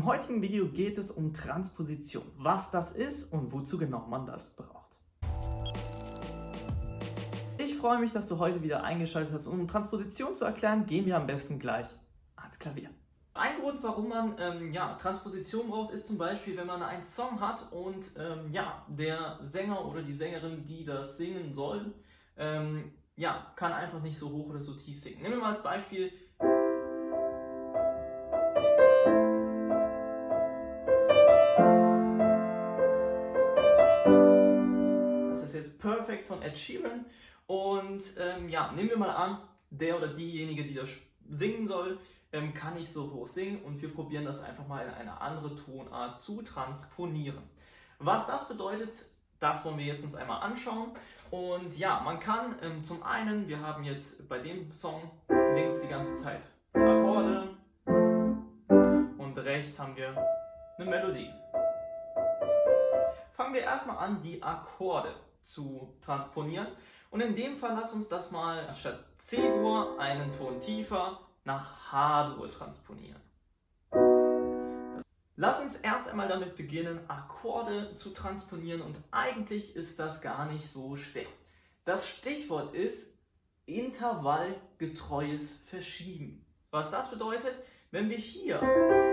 [0.00, 4.56] Im heutigen Video geht es um Transposition, was das ist und wozu genau man das
[4.56, 4.96] braucht.
[7.58, 9.46] Ich freue mich, dass du heute wieder eingeschaltet hast.
[9.46, 11.86] Um Transposition zu erklären, gehen wir am besten gleich
[12.34, 12.88] ans Klavier.
[13.34, 17.38] Ein Grund, warum man ähm, ja, Transposition braucht, ist zum Beispiel, wenn man einen Song
[17.38, 21.92] hat und ähm, ja, der Sänger oder die Sängerin, die das singen soll,
[22.38, 25.20] ähm, ja, kann einfach nicht so hoch oder so tief singen.
[25.20, 26.10] Nehmen wir mal das Beispiel.
[36.42, 37.06] Ed Sheeran.
[37.46, 39.38] Und ähm, ja, nehmen wir mal an,
[39.70, 40.90] der oder diejenige, die das
[41.28, 41.98] singen soll,
[42.32, 45.56] ähm, kann nicht so hoch singen und wir probieren das einfach mal in eine andere
[45.56, 47.42] Tonart zu transponieren.
[47.98, 49.04] Was das bedeutet,
[49.40, 50.90] das wollen wir jetzt uns einmal anschauen.
[51.30, 55.88] Und ja, man kann ähm, zum einen, wir haben jetzt bei dem Song links die
[55.88, 57.48] ganze Zeit Akkorde
[59.18, 60.14] und rechts haben wir
[60.78, 61.30] eine Melodie.
[63.32, 66.68] Fangen wir erstmal an, die Akkorde zu transponieren.
[67.10, 72.50] Und in dem Fall lass uns das mal anstatt C-Dur einen Ton tiefer nach H-Dur
[72.50, 73.20] transponieren.
[75.36, 80.66] Lass uns erst einmal damit beginnen, Akkorde zu transponieren und eigentlich ist das gar nicht
[80.66, 81.26] so schwer.
[81.86, 83.18] Das Stichwort ist
[83.64, 86.44] intervallgetreues Verschieben.
[86.70, 87.54] Was das bedeutet,
[87.90, 89.09] wenn wir hier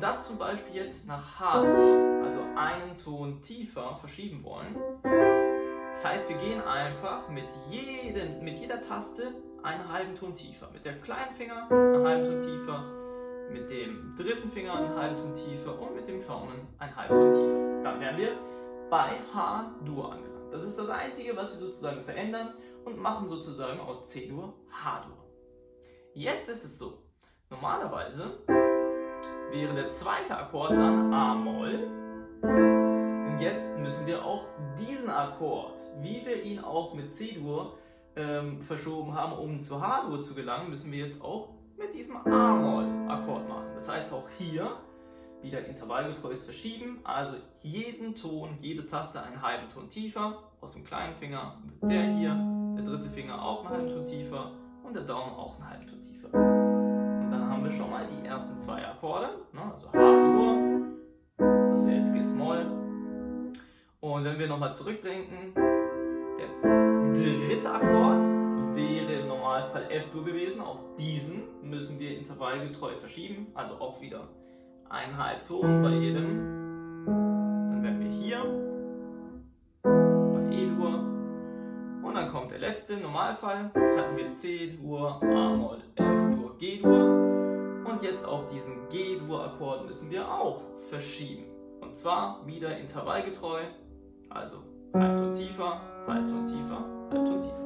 [0.00, 6.30] und das zum Beispiel jetzt nach H-Dur, also einen Ton tiefer verschieben wollen, das heißt,
[6.30, 10.70] wir gehen einfach mit, jedem, mit jeder Taste einen halben Ton tiefer.
[10.72, 12.82] Mit der kleinen Finger einen halben Ton tiefer,
[13.52, 17.32] mit dem dritten Finger einen halben Ton tiefer und mit dem Daumen einen halben Ton
[17.32, 17.82] tiefer.
[17.84, 18.38] Dann wären wir
[18.88, 20.54] bei H-Dur angelangt.
[20.54, 22.54] Das ist das Einzige, was wir sozusagen verändern
[22.86, 25.18] und machen sozusagen aus C-Dur H-Dur.
[26.14, 27.02] Jetzt ist es so,
[27.50, 28.38] normalerweise
[29.50, 31.88] wäre der zweite Akkord dann A-Moll
[32.42, 34.48] und jetzt müssen wir auch
[34.78, 37.78] diesen Akkord, wie wir ihn auch mit C-Dur
[38.16, 43.48] ähm, verschoben haben, um zu H-Dur zu gelangen, müssen wir jetzt auch mit diesem A-Moll-Akkord
[43.48, 43.66] machen.
[43.74, 44.76] Das heißt auch hier
[45.42, 51.14] wieder intervallgetreues Verschieben, also jeden Ton, jede Taste einen halben Ton tiefer, aus dem kleinen
[51.14, 52.36] Finger der hier,
[52.76, 56.02] der dritte Finger auch einen halben Ton tiefer und der Daumen auch einen halben Ton
[56.02, 56.59] tiefer.
[57.60, 60.56] Haben wir schon mal die ersten zwei Akkorde, ne, also H-Dur,
[61.36, 62.64] das wäre jetzt G-Moll.
[64.00, 68.22] Und wenn wir nochmal zurückdenken, der dritte Akkord
[68.74, 70.62] wäre im Normalfall F-Dur gewesen.
[70.62, 74.26] Auch diesen müssen wir intervallgetreu verschieben, also auch wieder
[74.88, 77.04] ein Halbton bei jedem.
[77.04, 78.38] Dann wären wir hier
[79.82, 80.94] bei E-Dur.
[82.08, 83.70] Und dann kommt der letzte Normalfall.
[83.74, 87.39] Hatten wir C-Dur, A-Moll, F-Dur, G-Dur.
[88.00, 91.44] Und jetzt auch diesen G-Dur-Akkord müssen wir auch verschieben.
[91.82, 93.60] Und zwar wieder intervallgetreu,
[94.30, 94.56] also
[94.94, 97.60] Halbton tiefer, Halbton tiefer, Halbton tiefer.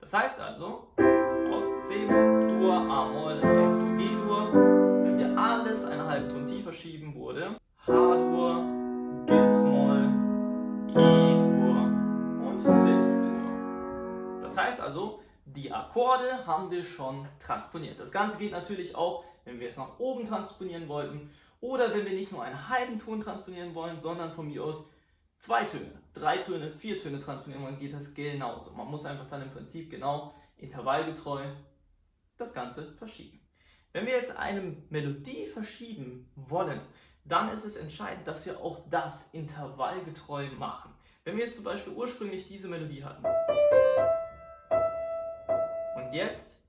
[0.00, 0.88] Das heißt also,
[1.52, 4.54] aus C-Dur, A-Moll, F-Dur, G-Dur,
[5.04, 7.54] wenn wir alles einen Halbton tiefer schieben, wurde
[7.86, 8.64] H-Dur,
[9.26, 10.08] Gis-Moll,
[10.88, 11.76] E-Dur
[12.44, 14.42] und Fis-Dur.
[14.42, 17.98] Das heißt also, die Akkorde haben wir schon transponiert.
[17.98, 21.30] Das Ganze geht natürlich auch, wenn wir es nach oben transponieren wollten
[21.60, 24.88] oder wenn wir nicht nur einen halben Ton transponieren wollen, sondern von mir aus
[25.38, 28.72] zwei Töne, drei Töne, vier Töne transponieren wollen, geht das genauso.
[28.72, 31.44] Man muss einfach dann im Prinzip genau intervallgetreu
[32.36, 33.40] das Ganze verschieben.
[33.92, 36.80] Wenn wir jetzt eine Melodie verschieben wollen,
[37.24, 40.94] dann ist es entscheidend, dass wir auch das intervallgetreu machen.
[41.24, 43.24] Wenn wir jetzt zum Beispiel ursprünglich diese Melodie hatten
[46.12, 46.60] jetzt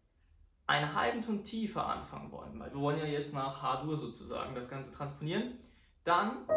[0.67, 4.69] einen halben Ton tiefer anfangen wollen, weil wir wollen ja jetzt nach H-Dur sozusagen das
[4.69, 5.59] Ganze transponieren,
[6.03, 6.47] dann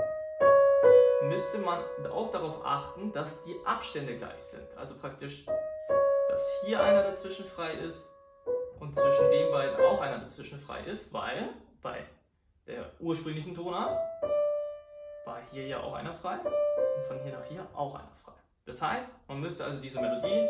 [1.22, 4.66] müsste man auch darauf achten, dass die Abstände gleich sind.
[4.76, 5.46] Also praktisch,
[6.28, 8.14] dass hier einer dazwischen frei ist
[8.78, 11.50] und zwischen den beiden auch einer dazwischen frei ist, weil
[11.82, 12.04] bei
[12.66, 13.98] der ursprünglichen Tonart
[15.24, 18.32] war hier ja auch einer frei und von hier nach hier auch einer frei.
[18.66, 20.48] Das heißt, man müsste also diese Melodie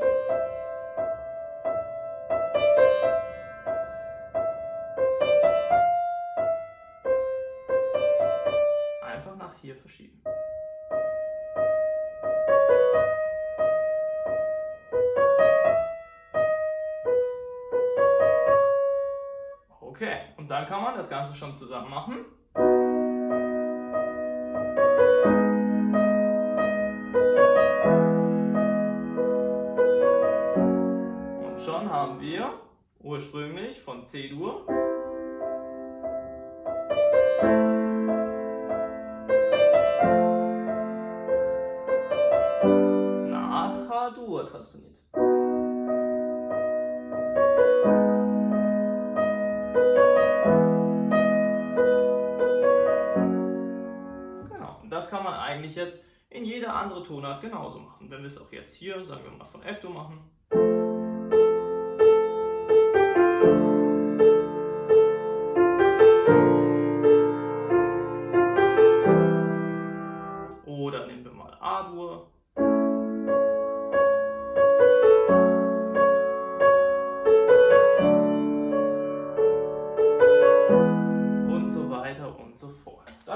[19.94, 22.24] Okay, und dann kann man das Ganze schon zusammen machen.
[31.44, 32.54] Und schon haben wir
[32.98, 34.66] ursprünglich von C-Dur
[43.30, 44.98] nach H-Dur transponiert.
[54.94, 58.10] Das kann man eigentlich jetzt in jeder andere Tonart genauso machen.
[58.10, 60.30] Wenn wir es auch jetzt hier, sagen wir mal, von F-Dur machen.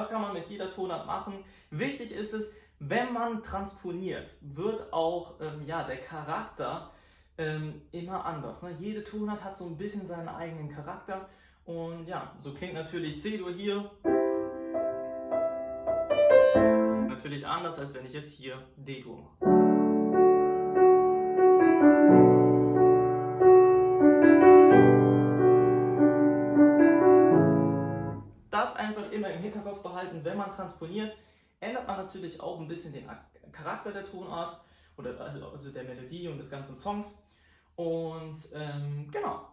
[0.09, 1.45] Das kann man mit jeder Tonart machen.
[1.71, 6.93] Wichtig ist es, wenn man transponiert, wird auch ähm, ja, der Charakter
[7.37, 8.63] ähm, immer anders.
[8.63, 8.75] Ne?
[8.79, 11.29] Jede Tonart hat so ein bisschen seinen eigenen Charakter.
[11.67, 13.91] Und ja, so klingt natürlich C-Dur hier.
[17.07, 19.68] Natürlich anders, als wenn ich jetzt hier D-Dur mache.
[30.09, 31.17] Behalten, wenn man transponiert
[31.61, 33.09] ändert man natürlich auch ein bisschen den
[33.53, 34.61] Charakter der Tonart
[34.97, 37.23] oder also, also der Melodie und des ganzen Songs.
[37.77, 39.49] Und ähm, genau.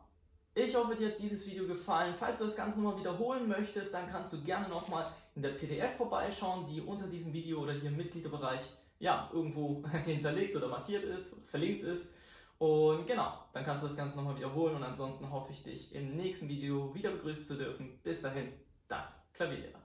[0.54, 2.16] Ich hoffe, dir hat dieses Video gefallen.
[2.18, 5.06] Falls du das Ganze nochmal wiederholen möchtest, dann kannst du gerne nochmal
[5.36, 8.62] in der PDF vorbeischauen, die unter diesem Video oder hier im Mitgliederbereich
[9.00, 12.14] ja, irgendwo hinterlegt oder markiert ist, verlinkt ist.
[12.58, 16.16] Und genau, dann kannst du das Ganze nochmal wiederholen und ansonsten hoffe ich, dich im
[16.16, 18.00] nächsten Video wieder begrüßen zu dürfen.
[18.02, 18.54] Bis dahin,
[18.88, 19.04] dein
[19.34, 19.85] Klavierlehrer.